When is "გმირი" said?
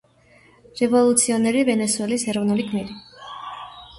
2.71-2.99